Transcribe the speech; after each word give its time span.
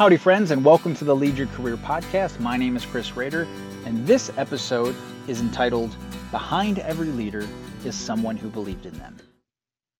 Howdy, 0.00 0.16
friends, 0.16 0.50
and 0.50 0.64
welcome 0.64 0.94
to 0.94 1.04
the 1.04 1.14
Lead 1.14 1.36
Your 1.36 1.46
Career 1.48 1.76
podcast. 1.76 2.40
My 2.40 2.56
name 2.56 2.74
is 2.74 2.86
Chris 2.86 3.14
Rader, 3.18 3.46
and 3.84 4.06
this 4.06 4.32
episode 4.38 4.96
is 5.28 5.42
entitled 5.42 5.94
Behind 6.30 6.78
Every 6.78 7.08
Leader 7.08 7.46
is 7.84 7.96
Someone 7.96 8.38
Who 8.38 8.48
Believed 8.48 8.86
in 8.86 8.94
Them. 8.94 9.18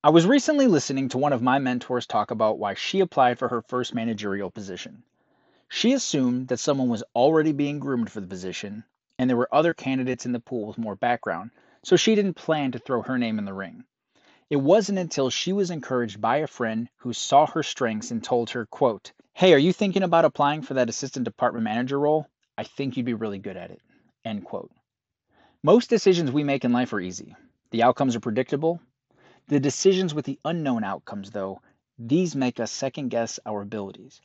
I 0.03 0.09
was 0.09 0.25
recently 0.25 0.69
listening 0.69 1.11
to 1.11 1.19
one 1.19 1.35
of 1.35 1.43
my 1.43 1.59
mentors 1.59 2.07
talk 2.07 2.31
about 2.31 2.59
why 2.59 2.73
she 2.73 3.01
applied 3.01 3.39
for 3.39 3.49
her 3.49 3.61
first 3.61 3.95
managerial 3.95 4.51
position. 4.51 5.03
She 5.69 5.93
assumed 5.93 6.49
that 6.49 6.61
someone 6.61 6.89
was 6.89 7.05
already 7.15 7.53
being 7.53 7.79
groomed 7.79 8.11
for 8.11 8.23
the 8.23 8.27
position, 8.27 8.85
and 9.19 9.29
there 9.29 9.37
were 9.37 9.55
other 9.55 9.75
candidates 9.75 10.25
in 10.25 10.33
the 10.33 10.41
pool 10.41 10.67
with 10.67 10.79
more 10.79 10.97
background, 10.97 11.51
so 11.83 11.97
she 11.97 12.15
didn't 12.15 12.37
plan 12.37 12.73
to 12.73 12.79
throw 12.79 13.03
her 13.03 13.19
name 13.19 13.39
in 13.39 13.45
the 13.45 13.53
ring. 13.53 13.85
It 14.49 14.57
wasn't 14.57 14.99
until 14.99 15.29
she 15.29 15.53
was 15.53 15.71
encouraged 15.71 16.23
by 16.23 16.39
a 16.39 16.47
friend 16.47 16.89
who 16.97 17.13
saw 17.13 17.45
her 17.49 17.63
strengths 17.63 18.11
and 18.11 18.25
told 18.25 18.49
her, 18.49 18.65
quote, 18.65 19.13
Hey, 19.41 19.55
are 19.55 19.59
you 19.59 19.73
thinking 19.73 20.03
about 20.03 20.27
applying 20.27 20.61
for 20.61 20.75
that 20.75 20.91
assistant 20.91 21.25
department 21.25 21.65
manager 21.65 21.99
role? 21.99 22.27
I 22.59 22.65
think 22.65 22.99
you'd 22.99 23.07
be 23.07 23.15
really 23.15 23.39
good 23.39 23.57
at 23.57 23.71
it. 23.71 23.81
End 24.23 24.45
quote. 24.45 24.71
Most 25.63 25.89
decisions 25.89 26.31
we 26.31 26.45
make 26.45 26.63
in 26.67 26.75
life 26.75 26.93
are 26.93 27.01
easy. 27.01 27.35
The 27.71 27.83
outcomes 27.85 28.15
are 28.15 28.21
predictable. 28.21 28.83
The 29.49 29.59
decisions 29.59 30.13
with 30.13 30.27
the 30.27 30.39
unknown 30.45 30.85
outcomes, 30.85 31.31
though, 31.31 31.63
these 31.99 32.37
make 32.37 32.61
us 32.61 32.71
second 32.71 33.09
guess 33.09 33.41
our 33.47 33.63
abilities. 33.63 34.21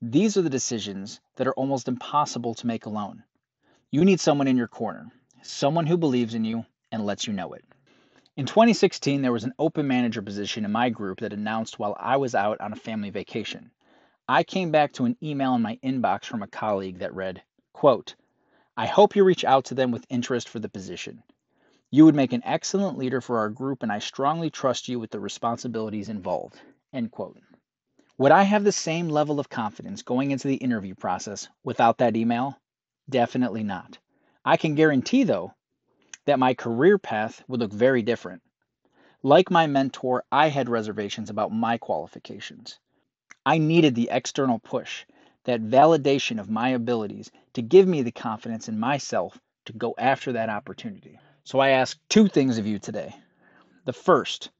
These 0.00 0.36
are 0.36 0.42
the 0.42 0.48
decisions 0.48 1.20
that 1.34 1.48
are 1.48 1.54
almost 1.54 1.88
impossible 1.88 2.54
to 2.54 2.66
make 2.68 2.86
alone. 2.86 3.24
You 3.90 4.04
need 4.04 4.20
someone 4.20 4.46
in 4.46 4.56
your 4.56 4.68
corner, 4.68 5.10
someone 5.42 5.88
who 5.88 5.96
believes 5.96 6.34
in 6.34 6.44
you 6.44 6.64
and 6.92 7.04
lets 7.04 7.26
you 7.26 7.32
know 7.32 7.54
it. 7.54 7.64
In 8.36 8.46
2016, 8.46 9.22
there 9.22 9.32
was 9.32 9.42
an 9.42 9.54
open 9.58 9.88
manager 9.88 10.22
position 10.22 10.64
in 10.64 10.70
my 10.70 10.88
group 10.88 11.18
that 11.18 11.32
announced 11.32 11.80
while 11.80 11.96
I 11.98 12.18
was 12.18 12.36
out 12.36 12.60
on 12.60 12.72
a 12.72 12.76
family 12.76 13.10
vacation. 13.10 13.72
I 14.32 14.44
came 14.44 14.70
back 14.70 14.94
to 14.94 15.04
an 15.04 15.18
email 15.22 15.54
in 15.56 15.60
my 15.60 15.78
inbox 15.84 16.24
from 16.24 16.42
a 16.42 16.46
colleague 16.46 17.00
that 17.00 17.14
read, 17.14 17.42
quote, 17.74 18.14
I 18.78 18.86
hope 18.86 19.14
you 19.14 19.24
reach 19.24 19.44
out 19.44 19.66
to 19.66 19.74
them 19.74 19.90
with 19.90 20.06
interest 20.08 20.48
for 20.48 20.58
the 20.58 20.70
position. 20.70 21.22
You 21.90 22.06
would 22.06 22.14
make 22.14 22.32
an 22.32 22.40
excellent 22.42 22.96
leader 22.96 23.20
for 23.20 23.36
our 23.36 23.50
group, 23.50 23.82
and 23.82 23.92
I 23.92 23.98
strongly 23.98 24.48
trust 24.48 24.88
you 24.88 24.98
with 24.98 25.10
the 25.10 25.20
responsibilities 25.20 26.08
involved. 26.08 26.58
End 26.94 27.10
quote. 27.10 27.36
Would 28.16 28.32
I 28.32 28.44
have 28.44 28.64
the 28.64 28.72
same 28.72 29.10
level 29.10 29.38
of 29.38 29.50
confidence 29.50 30.00
going 30.00 30.30
into 30.30 30.48
the 30.48 30.54
interview 30.54 30.94
process 30.94 31.50
without 31.62 31.98
that 31.98 32.16
email? 32.16 32.58
Definitely 33.10 33.64
not. 33.64 33.98
I 34.46 34.56
can 34.56 34.76
guarantee, 34.76 35.24
though, 35.24 35.52
that 36.24 36.38
my 36.38 36.54
career 36.54 36.96
path 36.96 37.44
would 37.48 37.60
look 37.60 37.70
very 37.74 38.00
different. 38.00 38.40
Like 39.22 39.50
my 39.50 39.66
mentor, 39.66 40.24
I 40.32 40.48
had 40.48 40.70
reservations 40.70 41.28
about 41.28 41.52
my 41.52 41.76
qualifications. 41.76 42.78
I 43.44 43.58
needed 43.58 43.96
the 43.96 44.08
external 44.12 44.60
push, 44.60 45.04
that 45.44 45.62
validation 45.62 46.38
of 46.38 46.48
my 46.48 46.68
abilities 46.68 47.30
to 47.54 47.62
give 47.62 47.88
me 47.88 48.02
the 48.02 48.12
confidence 48.12 48.68
in 48.68 48.78
myself 48.78 49.36
to 49.64 49.72
go 49.72 49.94
after 49.98 50.32
that 50.32 50.48
opportunity. 50.48 51.18
So 51.42 51.58
I 51.58 51.70
ask 51.70 51.98
two 52.08 52.28
things 52.28 52.58
of 52.58 52.66
you 52.66 52.78
today. 52.78 53.16
The 53.84 53.92
first, 53.92 54.50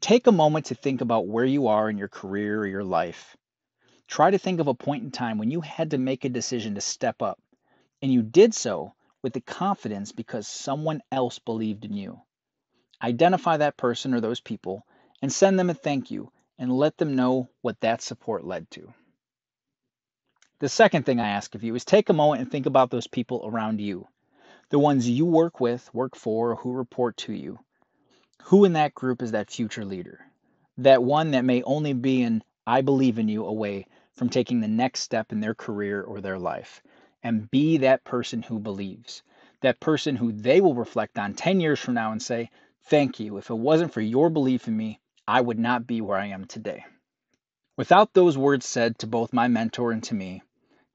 take 0.00 0.28
a 0.28 0.32
moment 0.32 0.66
to 0.66 0.76
think 0.76 1.00
about 1.00 1.26
where 1.26 1.44
you 1.44 1.66
are 1.66 1.90
in 1.90 1.98
your 1.98 2.08
career 2.08 2.60
or 2.60 2.66
your 2.66 2.84
life. 2.84 3.36
Try 4.06 4.30
to 4.30 4.38
think 4.38 4.60
of 4.60 4.68
a 4.68 4.74
point 4.74 5.02
in 5.02 5.10
time 5.10 5.38
when 5.38 5.50
you 5.50 5.60
had 5.60 5.90
to 5.90 5.98
make 5.98 6.24
a 6.24 6.28
decision 6.28 6.76
to 6.76 6.80
step 6.80 7.22
up, 7.22 7.40
and 8.00 8.12
you 8.12 8.22
did 8.22 8.54
so 8.54 8.94
with 9.22 9.32
the 9.32 9.40
confidence 9.40 10.12
because 10.12 10.46
someone 10.46 11.02
else 11.10 11.40
believed 11.40 11.84
in 11.84 11.94
you. 11.94 12.20
Identify 13.02 13.56
that 13.56 13.76
person 13.76 14.14
or 14.14 14.20
those 14.20 14.40
people 14.40 14.86
and 15.20 15.32
send 15.32 15.58
them 15.58 15.70
a 15.70 15.74
thank 15.74 16.12
you 16.12 16.30
and 16.62 16.72
let 16.72 16.96
them 16.96 17.16
know 17.16 17.48
what 17.62 17.80
that 17.80 18.00
support 18.00 18.44
led 18.44 18.70
to. 18.70 18.94
The 20.60 20.68
second 20.68 21.04
thing 21.04 21.18
I 21.18 21.30
ask 21.30 21.56
of 21.56 21.64
you 21.64 21.74
is 21.74 21.84
take 21.84 22.08
a 22.08 22.12
moment 22.12 22.40
and 22.40 22.48
think 22.48 22.66
about 22.66 22.88
those 22.88 23.08
people 23.08 23.42
around 23.44 23.80
you, 23.80 24.06
the 24.68 24.78
ones 24.78 25.10
you 25.10 25.26
work 25.26 25.58
with, 25.58 25.92
work 25.92 26.14
for, 26.14 26.52
or 26.52 26.54
who 26.54 26.70
report 26.70 27.16
to 27.16 27.32
you. 27.32 27.58
Who 28.44 28.64
in 28.64 28.74
that 28.74 28.94
group 28.94 29.22
is 29.22 29.32
that 29.32 29.50
future 29.50 29.84
leader? 29.84 30.20
That 30.78 31.02
one 31.02 31.32
that 31.32 31.44
may 31.44 31.64
only 31.64 31.94
be 31.94 32.22
an 32.22 32.44
I 32.64 32.82
believe 32.82 33.18
in 33.18 33.26
you 33.26 33.44
away 33.44 33.88
from 34.12 34.28
taking 34.28 34.60
the 34.60 34.68
next 34.68 35.00
step 35.00 35.32
in 35.32 35.40
their 35.40 35.54
career 35.54 36.00
or 36.00 36.20
their 36.20 36.38
life. 36.38 36.80
And 37.24 37.50
be 37.50 37.78
that 37.78 38.04
person 38.04 38.40
who 38.40 38.60
believes. 38.60 39.24
That 39.62 39.80
person 39.80 40.14
who 40.14 40.30
they 40.30 40.60
will 40.60 40.76
reflect 40.76 41.18
on 41.18 41.34
10 41.34 41.58
years 41.58 41.80
from 41.80 41.94
now 41.94 42.12
and 42.12 42.22
say, 42.22 42.50
Thank 42.84 43.18
you. 43.18 43.36
If 43.38 43.50
it 43.50 43.54
wasn't 43.54 43.92
for 43.92 44.00
your 44.00 44.30
belief 44.30 44.68
in 44.68 44.76
me, 44.76 45.00
I 45.26 45.40
would 45.40 45.58
not 45.58 45.86
be 45.86 46.00
where 46.00 46.18
I 46.18 46.26
am 46.26 46.46
today. 46.46 46.84
Without 47.76 48.12
those 48.12 48.36
words 48.36 48.66
said 48.66 48.98
to 48.98 49.06
both 49.06 49.32
my 49.32 49.46
mentor 49.46 49.92
and 49.92 50.02
to 50.04 50.14
me, 50.14 50.42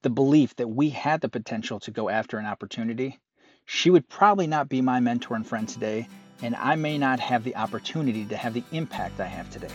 the 0.01 0.09
belief 0.09 0.55
that 0.57 0.67
we 0.67 0.89
had 0.89 1.21
the 1.21 1.29
potential 1.29 1.79
to 1.81 1.91
go 1.91 2.09
after 2.09 2.37
an 2.37 2.45
opportunity, 2.45 3.19
she 3.65 3.89
would 3.89 4.07
probably 4.09 4.45
not 4.45 4.69
be 4.69 4.81
my 4.81 4.99
mentor 4.99 5.35
and 5.35 5.47
friend 5.47 5.67
today, 5.67 6.07
and 6.41 6.55
I 6.55 6.75
may 6.75 6.97
not 6.97 7.19
have 7.19 7.43
the 7.43 7.55
opportunity 7.55 8.25
to 8.25 8.37
have 8.37 8.53
the 8.53 8.63
impact 8.71 9.19
I 9.19 9.27
have 9.27 9.49
today. 9.49 9.73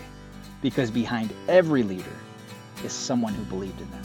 Because 0.61 0.91
behind 0.91 1.33
every 1.49 1.83
leader 1.83 2.17
is 2.85 2.93
someone 2.93 3.35
who 3.35 3.45
believed 3.45 3.81
in 3.81 3.91
them. 3.91 4.05